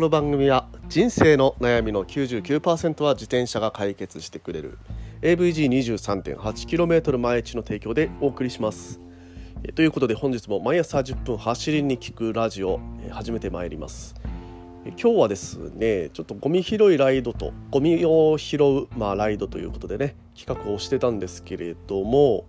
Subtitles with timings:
[0.00, 4.78] この番組は人生の悩みの99%は自転車が解決してくれる。
[5.20, 8.98] AVG23.8km 毎日の提供でお送りします。
[9.74, 14.14] ということで本日も毎朝10分走りに聞くラジオ始めてまいります。
[14.86, 22.46] 今日はですねちょっとゴミ拾いライドとゴミを拾う、まあ、ライドということでね企画をしてたんですけれども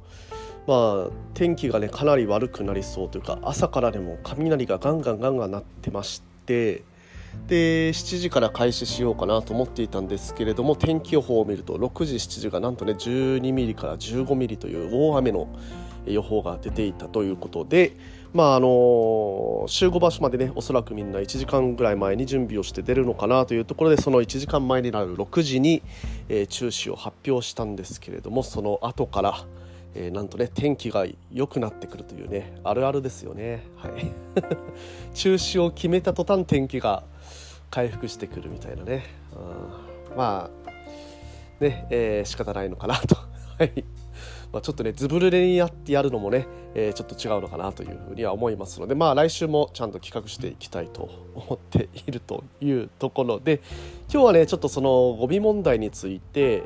[0.67, 6.89] まあ天気がねかなり悪くなりそうというか朝からでも雷がガンガンガンガン鳴ってまして
[7.47, 15.47] で7時から開始しようかなと思っていたんですけれども天気予報を見ると6時7時がなんとね12ミリから15ミリという大雨の
[16.05, 17.95] 予報が出ていたということで
[18.33, 25.83] まああの集合場所までねおそらくみんな1時間ぐらい前に準備をして出るのかなというところでその1時間前になる6時に、
[26.29, 29.45] えー、中止を発表したんですけれどもその後から
[29.93, 33.63] えー、なんとね天気が良くなってくるというねあるあるですよね。
[33.75, 34.11] はい。
[35.13, 37.03] 中止を決めた途端天気が
[37.69, 39.05] 回復してくるみたいなね、
[40.11, 43.15] うん、まあね、えー、仕方ないのかなと。
[43.57, 43.83] はい。
[44.51, 53.61] まあ、ちょっとねずぶ濡れにやってやるのもね、えー、ちょっと違うのかなというふうには思いますのでまあ来週もちゃんと企画していきたいと思っているというところで
[54.11, 56.63] 今日はねちょっとそのゴミ問題について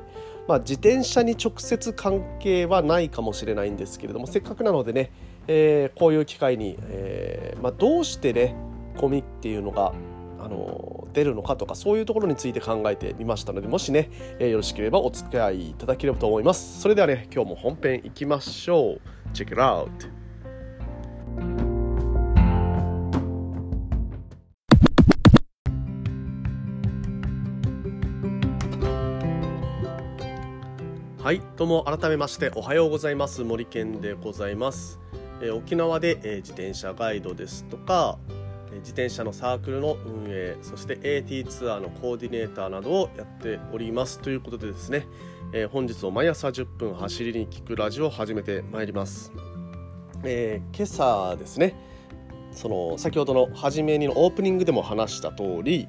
[0.47, 5.11] まあ、自転車に直接関係はないかもしれないんですけれどもせっかくなのでね、
[5.47, 8.55] えー、こういう機会に、えー、まあ、どうしてね
[8.97, 9.93] ゴミっていうのが
[10.39, 19.01] あの出るのかとかそういうところについて考えてみましたのでもしね、えー、よろしければお付き合いいただければと思いますそれではね今日も本編いきましょう
[19.33, 19.89] Check it out!
[31.25, 33.43] はいどうも改めましておはようございます。
[33.43, 34.99] 森健でございます、
[35.41, 38.19] えー、沖縄で、えー、自転車ガイドですとか、
[38.67, 45.07] えー、自転車のサークルの運営そして AT ツアーのコーディネーターなどをやっておりますということでですね、
[45.51, 49.31] え本日も毎朝10分走りに聞くラジオを始めてまいります、
[50.23, 51.75] え今朝ですね
[52.51, 55.87] その先ほどの初めにのオープニングでも話した通り、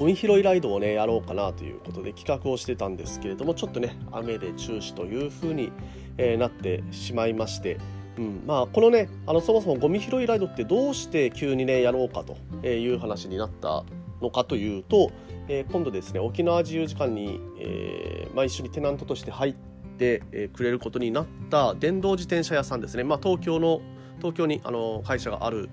[0.00, 5.70] ゴミ拾いライドをねやろうかなということで企画をしてたんですけれどもちょっとね雨で中止というふうに、
[6.16, 7.76] え、なってしまいまして、
[8.16, 13.84] うんまあ、このねあのそもそもゴミ拾いライドってどうして急にねやろうかという話になった
[14.22, 15.12] のかというと、
[15.48, 19.54] え、今度ですね沖縄自由時間に、えまあ、一緒にテナントとして入っ
[19.98, 20.22] て
[20.54, 23.82] くれることになった電動自転車屋さんですね、まあ、東京の
[24.16, 25.68] 東京にあの会社がある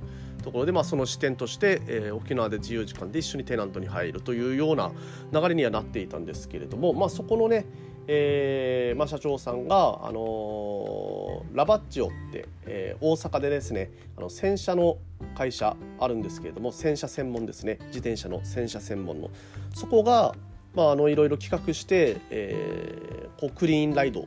[0.48, 4.94] ところで、まあ、その視点として、えー、沖縄で自由時間で一緒にテナントに入るというような
[5.34, 7.66] 流れにはなっていたんですけれども、まあ、そこのね、
[8.08, 15.00] えーまあ、社長さんが、あのー、ラバッジオって、えー、大阪でですねあの洗車の
[15.36, 17.80] 会社あるんですけれども洗車専門ですね。
[17.88, 19.30] 自転車の洗車専門の。
[19.74, 20.34] そこが、
[20.76, 24.24] まあ、あのいろいろ企画して、えー、こうクリーンライド、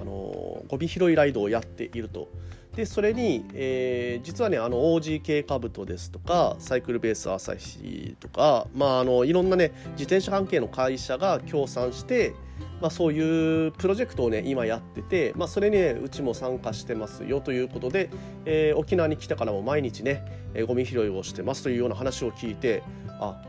[0.00, 2.28] あの、ゴミ拾いライドをやっていると。
[2.76, 12.34] でそれに、えー、実はねあの OGK カブトですとかサイクルベース朝日とか、まあ、あのいろんなね自転車関係の会社が協賛して、
[12.80, 18.10] まあ、そういうプロジェクトをね今やってて、まあ、それに、ね、うちも参加してますよということで、
[18.44, 22.82] えー、沖縄に来てからも毎日ね、えー、ゴミ拾いをしてますというような話を聞いて
[23.20, 23.40] あ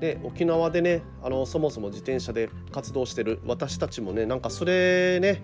[0.00, 5.40] で沖縄でねあのそもそも自転車で活動してる私たちもねなんかそれね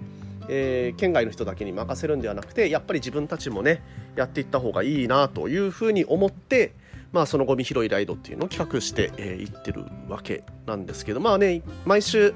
[0.49, 3.83] えー、県外の人だけに任せるんではなくてやっぱり自分たちもね
[4.17, 6.75] やっていった方がいいなというふうに思って、
[7.13, 12.35] まあ、そのゴミ拾いライドっていうのを企画してい、えー、ってるわけなんですけどまあね毎週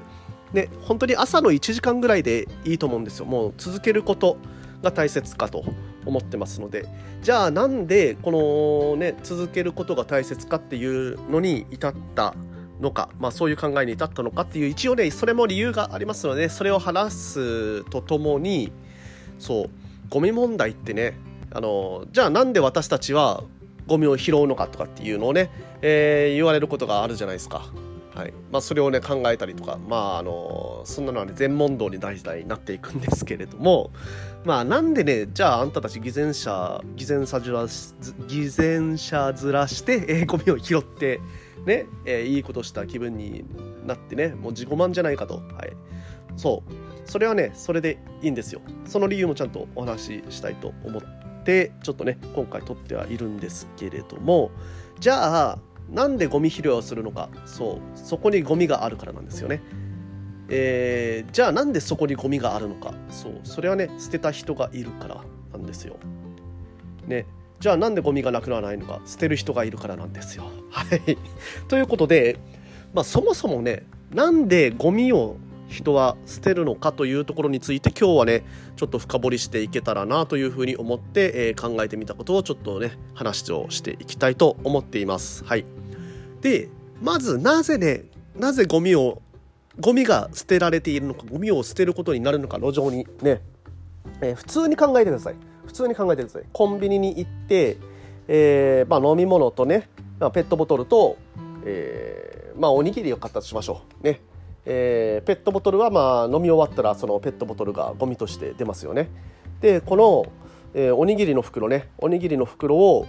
[0.53, 3.25] ね本当に朝の1時間ぐらいでいいと思うんですよ。
[3.25, 4.37] もう続けること
[4.81, 5.63] が大切かと
[6.05, 6.85] 思ってますので。
[7.25, 12.35] じゃあなんでこのね続けることが大切かっていうのに至った
[12.81, 18.71] のか、まあ、そういう考えに至ったのかっていう一応ねそれも理由がありますのでそれを話すとともに
[19.39, 19.69] そう
[20.09, 21.17] ゴミ問題ってね
[21.51, 23.43] あのじゃあなんで私たちは
[23.87, 25.49] ゴミを拾うのかとかっていうのをね、
[25.81, 27.65] えー、言われることがあるじゃないですか。
[28.15, 33.91] はいまあ、それをね考えたりとかまああのそんなのはね全問答に大事になっていくんですけれども
[34.45, 37.93] まあなんでねじゃああんたたち偽善者偽善者ずらし
[38.29, 41.19] 偽善者ずらして、えー、ゴミを拾って
[41.65, 43.45] ね、えー、いいことした気分に
[43.85, 45.35] なってね、もう自己満じゃないかと。
[45.35, 45.45] はい。
[46.37, 47.09] そう。
[47.09, 48.61] それはね、それでいいんですよ。
[48.85, 54.51] その理由もちゃんとお話ししたいと思って、ちょっとね、今回撮ってはいるんですけれども、
[54.99, 55.59] じゃあ、
[55.89, 57.29] なんでゴミ拾いをするのか。
[57.45, 57.97] そう。
[57.97, 59.61] そこにゴミがあるからなんですよね。
[60.49, 62.93] えー、じゃあなんでそこにゴミがあるのか。
[63.09, 63.39] そう。
[63.43, 65.23] それはね、捨てた人がいるから
[65.53, 65.97] なんですよ。
[67.07, 67.25] ね。
[67.59, 70.45] じゃあなんでゴミがなくならないのか捨てる人がいるからなんですよ。
[70.69, 71.17] はい
[71.67, 72.37] ということで、
[72.93, 75.37] まあ、そもそもねなんでゴミを
[75.67, 78.43] 人は捨てるのかというところについて今日はね
[78.75, 85.43] ちょっと深掘りしていけたらなというふうに思って、えー、考えてみたことをちょっとね話をしていきたいと思っています。
[85.43, 85.65] はい、
[86.41, 86.69] で
[87.01, 88.05] まずなぜね
[88.37, 89.21] なぜゴミを
[89.79, 93.41] ゴミが捨てられているのかゴミを捨てることになるのか路上にね、
[94.21, 95.35] えー、普通に考えてください
[95.65, 96.43] 普通に考えてください。
[96.51, 97.77] コンビニに行って、
[98.27, 99.89] えーまあ、飲み物とね、
[100.19, 101.17] まあ、ペットボトルと、
[101.65, 104.21] えーまあ、おにぎりを買ったとしましょうね。
[104.65, 109.09] えー、ペットボトルはまあ飲み終わったらそのペットボトルがゴミとして出ますよね。
[109.61, 110.25] でこの、
[110.73, 113.05] えー、おにぎりの袋ねおにぎりの袋を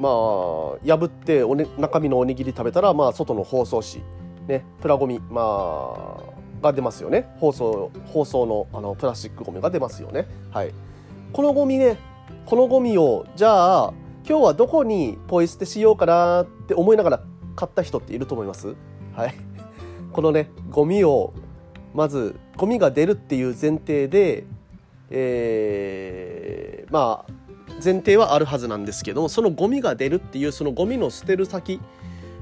[0.00, 4.02] まあ破ってお、ね、中身のおにぎり食べたらまあ外の包装紙
[4.48, 7.28] ねプラゴミまあが出ますよね。
[7.38, 10.26] 包装包装のあのプラスチックゴミが出ますよね。
[10.50, 10.72] はい。
[11.32, 11.98] このゴミね
[12.46, 13.94] このゴミをじゃあ
[14.28, 17.22] 今日はどこにポイ捨てしようかなって思いながら
[17.56, 18.74] 買った人っていると思います？
[19.14, 19.34] はい。
[20.12, 21.32] このねゴミを
[21.94, 24.44] まずゴミが出るっていう前提で、
[25.10, 27.32] えー、まあ
[27.82, 31.80] 前提はあるはずなんですけどもそのゴミが出るっていうそのゴミの捨てる先、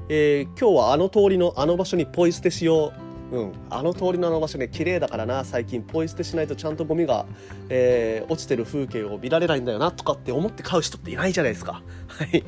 [0.09, 5.43] えー、今日はあの通りのあの場所にポイ捨てしよう、うん、あの通りのあの場所ね綺麗だからな。
[5.45, 7.25] 最近ポイ捨てしないとちゃんとゴミが、
[7.69, 11.81] えー、落ちてる風景を見られないんだよなとかって思って買う人っていないじゃないですか。
[12.07, 12.43] はい。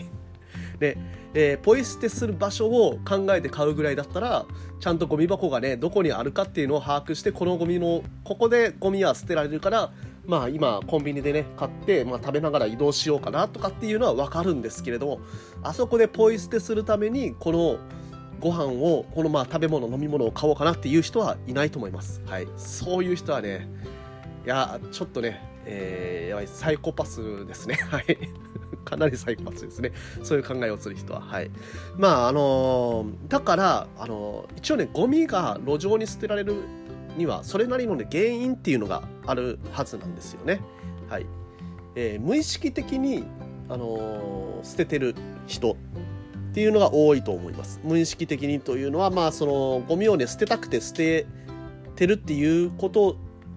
[0.79, 0.97] で、
[1.33, 4.45] えー、ポイ捨てする場所を考えて買うぐらいだったら
[4.79, 9.91] ちゃんとゴミ箱がねどこにあるかっていうのを把握してこのゴミのここでゴミは捨てられるから
[10.25, 15.19] まあ今コンビニでね買って、まあ、食べながら移動しようかなとかっていうのは分かるんですけれども
[15.61, 17.77] あそこでポイ捨てするためにこの
[18.41, 22.21] ご飯をこのまあ食べ物飲み物を買おうかなっていう人はいないと思います。
[22.25, 23.69] はい、そういう人はね
[24.45, 27.75] いやちょっとね、えー、やばいサイコパスですね。
[27.89, 28.17] はい
[28.83, 29.91] かなりサイコパスですね。
[30.23, 31.21] そういう考えをする人は。
[31.21, 31.51] はい。
[31.97, 36.55] まあ、あのー、だから、あのー、一応ね、ゴミが路上に捨てられる
[37.15, 40.61] には、それなりのね、原因っていうのがあるはずなんですよね。
[41.09, 41.27] はい。
[41.95, 43.23] えー、無意識的に、
[43.71, 45.15] あの捨ててる
[45.47, 45.77] 人
[46.51, 47.79] っていうのが多いと思います。
[47.81, 51.25] 無意識的にというのは、まあ、その、ゴミをね、捨てたくて捨て
[51.95, 53.15] てるっていうこと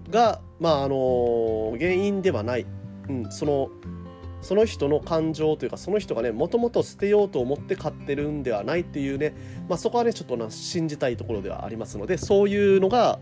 [0.09, 2.65] が、まあ、あの原因ではない。
[3.09, 3.69] うん、その、
[4.45, 9.33] その人の感情というかその人がねもともと捨てようと思って買ってるんではないっていうね、
[9.67, 13.17] まあ、そこはねちょっとな信じたいところではありますのでそういうのが、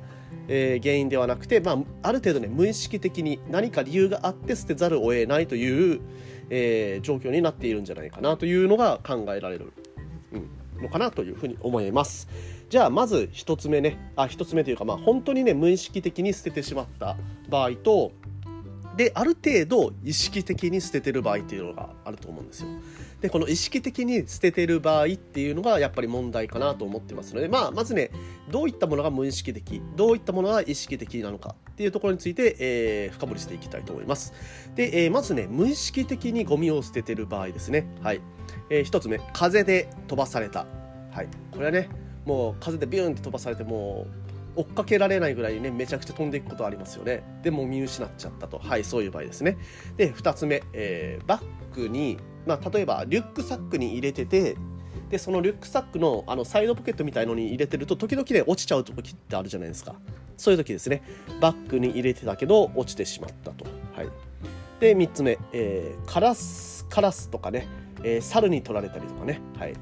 [0.50, 6.02] えー、原因ではなくて、まあ、ある程度ね無意識的に何か理由があって捨てざるを得ないという、
[6.50, 9.72] えー、状況になっているんじゃないかなというのが考えられる、
[10.34, 12.28] うん、のかなというふうに思います。
[12.70, 17.16] じゃあまず1つ目ねあ1つ目というかまあ本当にね無意識的に捨ててしまった
[17.48, 18.12] 場合と
[18.96, 22.68] である程度意識的に捨ててる場合っていうのがあると思うんですよ。
[23.22, 28.12] でこの意識的に捨ててる場合っていうのがやっぱり問題かなと思ってますので、まあ、まずね
[28.52, 34.34] どういったものが無意識的どういったものが意識的なのかっていうところについて、えー、深掘りしていきたいと思います。
[34.76, 37.88] で、えー、まずね無意識的にゴミを捨ててる場合ですね。
[38.02, 38.20] はい
[38.70, 40.68] えー、1つ目風で飛ばされた。
[41.12, 41.90] はい、これはね
[42.26, 44.23] もう風でビューンって飛ばされてもう
[44.56, 47.24] 追っかけられないぐらいねめちゃくちゃ飛んでいくことありますよね。
[47.42, 48.60] でも見失っちゃったと。
[48.60, 49.58] はいそういう場合ですね。
[49.98, 51.44] で2つ目、えー、バッ
[51.76, 54.56] グに、まあ、例えばリュックサックに入れてて
[55.10, 59.96] でそのリュックサックのあのサイドポケットみたいのに入れてると時々ね落ちちゃう時ってあるじゃないですか。
[60.38, 61.04] そういう時ですね。
[61.40, 63.66] バッグに入れてたけど落ちてしまったと。
[63.96, 64.10] はい。
[64.80, 67.68] で3つ目、えー、カラスカラスとかね、
[68.04, 69.40] えー、猿に取られたりとかね。
[69.58, 69.74] はい。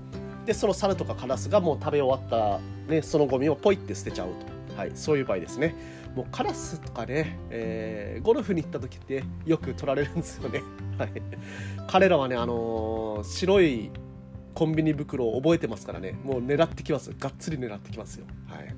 [0.45, 2.59] でその猿とかカラスがもう食べ終わった、
[2.91, 4.50] ね、そのゴミをポイって捨てちゃうと。
[4.81, 5.75] はい、そういう場合ですね。
[6.15, 10.63] もうカラスとかね、えー、ゴルフに行った時ってよく取られるんですよね。
[10.97, 11.11] はい、
[11.87, 13.91] 彼らはね、あのー、白い
[14.55, 17.11] コンビニ袋を覚えてますからね、もう狙ってきます。
[17.11, 18.25] がっつり狙ってきますよ。
[18.47, 18.75] はい、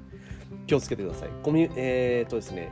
[0.68, 1.30] 気をつけてください。
[1.42, 2.70] ゴミ、えー、っとですね、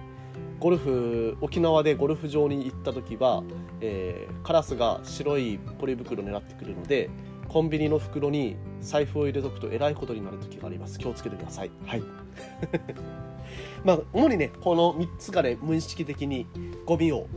[0.60, 3.44] ゴルフ沖縄でゴルフ場に行った時は、
[3.80, 7.10] えー、カラスが白いポリ袋を狙ってくるので
[7.48, 12.04] コンビニの袋に財布を入れとくとえらいことになる時があります気をつけてくださいはい
[13.84, 16.46] まあ、主にね、この3つがね、無意識的に
[16.86, 17.28] ゴミを、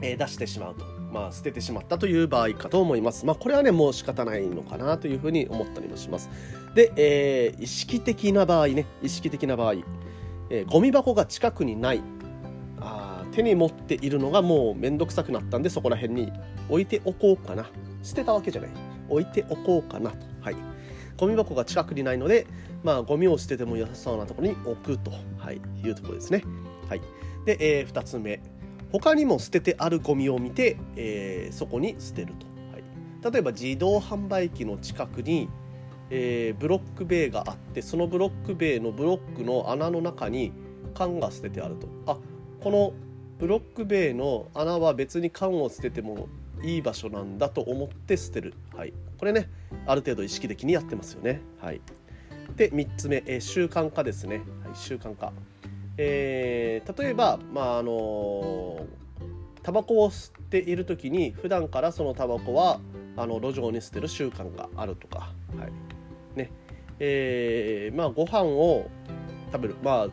[0.00, 0.84] えー、出してしまうと。
[1.12, 3.24] まあ、捨ててしまったという場合かと思います。
[3.24, 6.28] まあ、これはね、もう仕方ないのかなというふうに思ったりもします。
[6.74, 9.74] で、えー、意識的な場合ね、意識的な場合、
[10.50, 12.02] えー、ゴミ箱が近くにない。
[12.80, 16.32] あ手に持っているのがもうめんどくさくなったんで、そこら辺に
[16.68, 17.70] 置いておこうかな。
[18.02, 18.70] 捨てたわけじゃない。
[19.08, 20.26] 置いておこうかなと。
[20.48, 20.56] はい。
[21.18, 22.46] ゴミ箱が近くにないので、
[22.82, 26.42] まあ、ゴミを捨てても良さそうなところに置くと、はい、いうところですね。
[26.88, 27.02] はい、
[27.44, 28.40] で、えー、2つ目
[28.92, 32.46] 他にも捨ててあるゴミを見て、えー、そこに捨てると。
[32.72, 32.84] はい
[33.20, 35.48] 例えば自動販売機の近くに、
[36.08, 40.52] えー、ブロック塀があってそのブロック塀のブロックの穴の中に
[40.94, 42.16] 缶が捨ててあるとあ
[42.60, 42.92] この
[43.40, 46.28] ブロック塀の穴は別に缶を捨てても
[46.62, 49.50] いい場所なんだと思って捨てる、はい、これね
[49.86, 51.40] ある程度意識的にやってますよね。
[51.60, 51.80] はい、
[52.56, 55.32] で3つ目、えー、習慣化ですね、はい、習慣化、
[55.96, 58.86] えー、例えばまああの
[59.62, 62.80] タバコを吸っている時に普段からそのタバコは
[63.16, 66.38] あの路上に捨てる習慣があるとか、はい。
[66.38, 66.50] ね。
[67.00, 68.88] えー、まあご飯を
[69.52, 69.76] 食べる。
[69.82, 70.08] まあ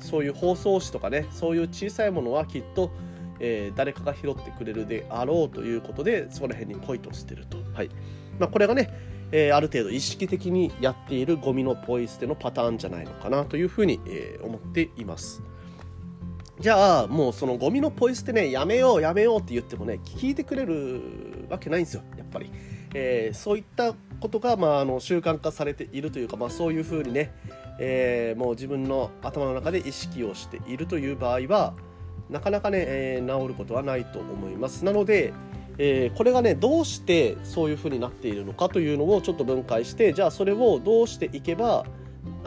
[0.00, 2.90] そういう包装紙とかねそういう小さいものはきっと、
[3.40, 7.90] えー、誰かが拾ってくれるであろうということでそこら辺にポイと捨てると、はい。
[8.38, 8.90] まあ、これがね、
[9.32, 15.42] えー、ある程度意識的にやっているゴミのポイ捨てのパターンじゃないのかなというふうに、えー、思っています。
[16.58, 22.50] じゃあもうそのゴミのポイ捨てねやめようやめようって言ってもね聞いてくれるわけないんですよやっぱり、
[22.94, 27.34] えー、そういったことが、まあ、あの習慣化されているというか、まあ、そういうふうにね、
[27.78, 31.74] えー、もう自分の頭の中で意識をしているという場合は
[32.30, 35.32] なかなかね、えー、治ることはないと思いますなので、
[35.78, 41.84] えー、これがねどうしてそういうふうになっているのかというのをちょっと分解してじゃあそれをどうしていけば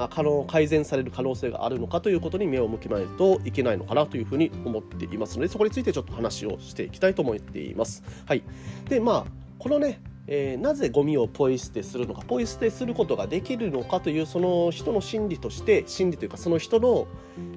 [0.09, 8.03] 可能改善される可能性があるのかということに目を向けないといけないのかなというふうに思っていますのでそこについてちょっと話をしていきたいと思っています。
[8.25, 8.43] はい、
[8.87, 9.99] でまあこのね
[10.31, 17.07] えー、なぜゴミをポイ捨てするのかポイ捨てすることができるのかというその人の心理として心理というかその人の、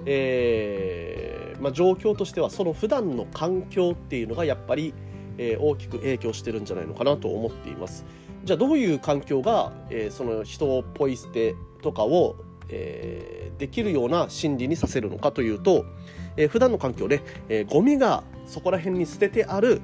[0.07, 4.95] えー、まあ、状況としてはその普段の環境っていうのがやっぱり、
[5.37, 8.07] えー、大きく影響してるんじゃないのかなと思っています。
[8.45, 12.35] じゃあどういう環境が、えその人をポイ捨てとかを、
[12.71, 15.85] えできるような心理にさせるのかというと、
[16.37, 19.81] えー、普段の環境で、えゴミがそこら辺に捨ててある、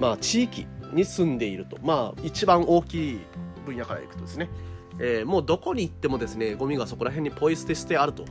[0.00, 1.78] まあ、地域に住んでいると。
[1.82, 3.20] まあ一番大きい
[3.66, 4.48] 分野からいくとですね、
[4.98, 8.24] えー、もうどこに行ってもですねゴミがそこら辺にポイ捨てしてあると。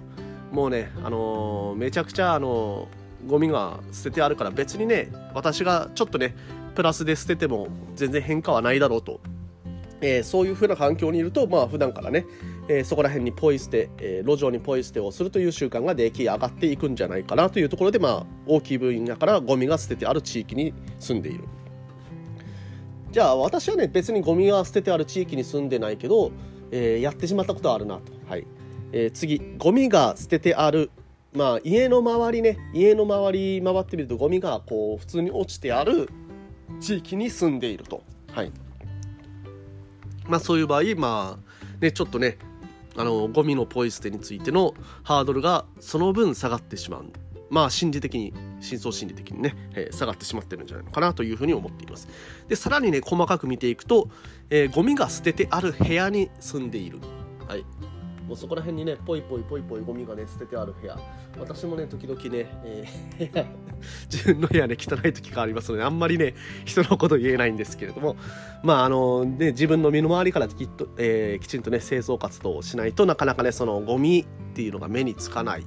[0.51, 6.35] もうね、あのー、めちゃくちゃ、あのー、ゴミが捨ててあるから別にね私がちょっとね
[6.75, 9.19] プラスで捨てても全然変化はないだろうと、
[10.01, 12.25] えー、そういうふうな環境にいるとまあ普段からね、
[12.67, 21.43] えー、そこら辺にポイ捨て、えー、路上にポイ捨てをするという習慣が出来上がっていくんじゃないかなというところでまあ大きい分野からゴミが捨ててある地域に住んでいる。
[23.11, 26.31] じゃあ私はね別にゴミが捨ててある地域に住んでないけど、
[26.71, 28.45] えー、やってしまったことはあるなと、はい。
[28.91, 29.41] えー、次。
[29.57, 30.91] ゴミが捨ててある。
[31.33, 32.57] まあ家の周りね。
[32.73, 36.09] 家の周り回ってみるとゴミがこう普通に落ちてある
[36.79, 38.03] 地域に住んでいると。
[38.31, 38.51] はい。
[40.27, 42.37] まあそういう場合まあねちょっとね
[42.95, 47.05] あのゴミのポイ捨てについてのハードルがその分下がってしまう。
[47.49, 52.07] まあ心理的に深層心理的にね、えー、下がってしまってるんじゃないのかなというふうに思っています。
[52.47, 54.09] でさらにね細かく見ていくと、
[54.49, 56.99] えー、ゴミが捨ててある部屋に住んでいる。
[57.47, 57.65] はい。
[58.27, 60.95] もうそこら辺にねポイポイポイポイゴミがね捨ててある部屋。
[61.39, 62.29] 私もね時々ね、
[62.63, 63.45] えー、部屋
[64.11, 68.15] 自分の部屋ね汚い時がありますのであんまりね人のこと言えないんですけれども。
[68.63, 75.65] まああのね自分の身の回りからきっと、えー、きちんとね清掃活動をしないとなかなかねそのゴミっていうのが目につかない。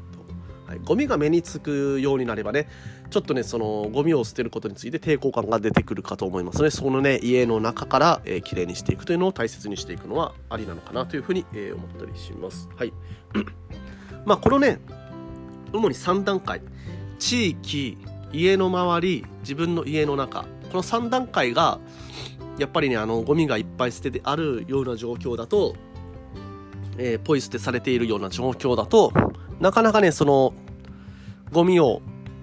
[0.75, 2.69] い、ゴミが目につくようになればね
[3.11, 12.69] ちょっとねそのゴミを捨てることについて抵抗感が出てくるかと思いますのでそのね家の中から、えー、きれいにしていくというのを大切にしていくのはありなのかなというふうに、えー、思ったりします。
[12.77, 12.93] はい。
[14.25, 14.79] まあこのね
[15.73, 16.61] 主に3段階。
[17.19, 17.99] 地域
[18.33, 20.45] 家の周り自分の家の中。
[20.71, 21.79] この3段階が
[22.59, 25.77] やっぱりねあのゴミがいっぱい捨ててあるような状況だと、
[26.99, 29.13] えー、ポイ捨てされているような状況だと
[29.61, 30.55] なかなかねその
[31.51, 32.03] ゴミを、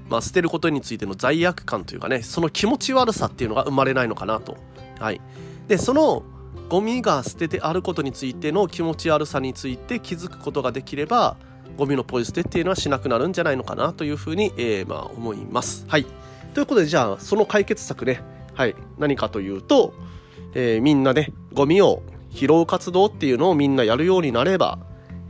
[0.10, 4.58] まあ、捨てることについての罪悪感というかねその気持ち悪さっていうのが生まれないのかなと。
[5.00, 5.22] はい、
[5.68, 6.24] でその
[6.68, 11.38] ゴミが捨ててあることについての気持ち悪さについて気づくことができれば
[11.77, 15.86] ゴミのポイ捨てっていうのはしなくなるんじゃないのかなというふうに、えー、まあ、思います。
[15.88, 16.06] はい、
[16.53, 18.22] ということでじゃあその解決策ね、
[18.53, 19.94] はい、何かというと、
[20.53, 24.80] えー、みんなねゴミを拾う活動っていうのをみんなやるようになれば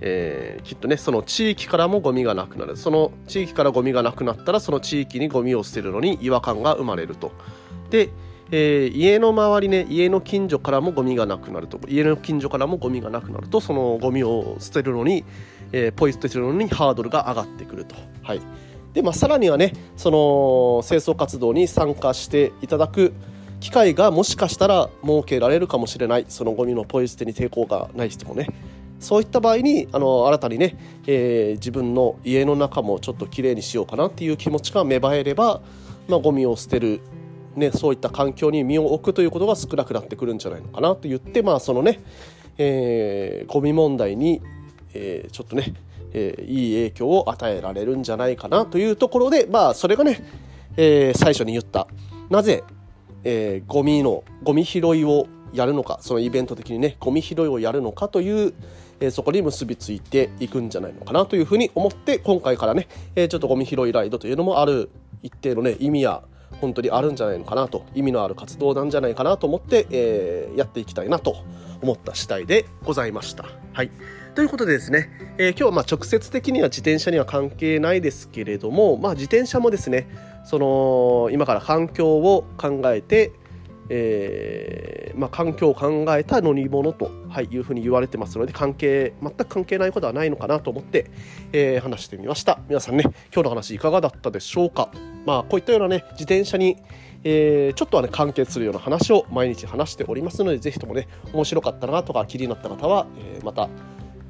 [0.02, 2.78] えー、きっとねその地域からもゴミがなくなる。
[2.78, 7.32] その地域からゴミがなくなったらその地域にゴミを捨てるのに違和感が生まれると。
[7.90, 8.10] で、
[8.52, 11.80] えー、家の周りね家の近所からもゴミがなくなると。
[11.88, 15.26] 家の近所からもゴミがなくなるとそのゴミを捨てるのに、
[15.72, 17.96] えー、ポイ捨てするのにハードルが上がってくると。
[18.22, 18.42] はい。
[18.94, 23.14] でまあ、さらにはねその清掃活動に参加していただく
[23.60, 26.26] 機会がもしかしたら設けられるかもしれない。
[26.28, 28.48] そのゴミのポイ捨てに抵抗がない人もね。
[29.00, 35.62] そういった場合にあの新たにね、えー、自分の家の中もちょっときれいにしようかなっていう気持ちが芽生えれば、
[36.08, 37.00] まあ、ゴミを捨てる
[37.56, 42.00] ね、そういった環境に身を置くということが少なくなってくるんじゃないのかなと言ってまあそのね、
[42.58, 44.42] えー、ゴミ問題に、
[44.94, 45.74] えー、ちょっとね、
[46.14, 50.24] えー、いい影響を与えられるんじゃないかなというところでまあそれがね、
[50.78, 51.88] えー、最初に言った。
[52.30, 52.64] なぜ、
[53.24, 58.54] えー、ゴミのゴミ拾いをやるのかそのイベント的にねゴミ拾いをやるのかという、
[59.00, 64.90] えー、そこに結びついていくんじゃないのかなというふうに思って今回からね、えー、ちょっとゴミ拾いライドというのもある
[65.24, 66.24] 一定のね意味や
[66.62, 71.44] 本当にあるんじゃないのかなと意味のある活動なんじゃないかなと思って、えー、やっていきたいなと
[71.82, 73.46] 思った次第でございました。
[73.74, 73.92] はい
[74.36, 80.08] ということでですね、えー、今日はま直接的には自転車には関係ないですけれども、まあ、自転車もですね
[80.50, 83.34] その今から環境を考えて、
[83.90, 91.12] えー、まあ、環境を考えた乗り物と、はい、いうふうに言われてますので関係全く関係ないことはないのかなと思って、
[91.54, 92.60] えー、話してみました。
[92.68, 94.90] 皆さんね今日の話いかがだったでしょうか？
[95.24, 96.78] まあこういったようなね自転車に
[97.22, 103.68] えー、ちょっとはね関係するような話を毎日話しておりますのでぜひともね面白かったなとか気になった方は、えー、また、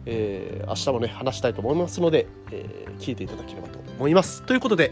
[0.07, 4.43] えー、明日もね話したいと思いますので、えー、聞いていただければと思います。
[4.47, 4.91] ということで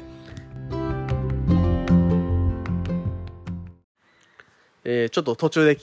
[4.90, 5.78] えー、ちょっと途中で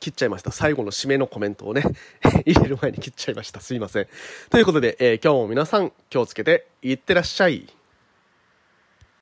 [0.00, 0.52] 切っちゃいました。
[0.52, 1.82] 最後の締めのコメントをね、
[2.44, 3.60] 入れる前に切っちゃいました。
[3.60, 4.06] すいません。
[4.50, 7.66] ということで、えー、今日も皆さん気をつけていってらっしゃい。